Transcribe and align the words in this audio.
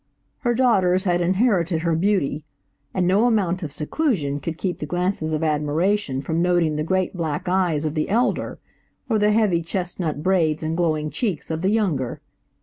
Her 0.39 0.55
daughters 0.55 1.03
had 1.03 1.21
inherited 1.21 1.83
her 1.83 1.95
beauty, 1.95 2.43
and 2.91 3.05
no 3.05 3.25
amount 3.25 3.61
of 3.61 3.71
seclusion 3.71 4.39
could 4.39 4.57
keep 4.57 4.79
the 4.79 4.87
glances 4.87 5.31
of 5.31 5.43
admiration 5.43 6.23
from 6.23 6.41
noting 6.41 6.75
the 6.75 6.81
great 6.83 7.15
black 7.15 7.47
eyes 7.47 7.85
of 7.85 7.93
the 7.93 8.09
elder, 8.09 8.57
or 9.11 9.19
the 9.19 9.29
heavy 9.31 9.61
chestnut 9.61 10.23
braids 10.23 10.63
and 10.63 10.75
glowing 10.75 11.11
cheeks 11.11 11.51
of 11.51 11.61
the 11.61 11.69
younger. 11.69 12.19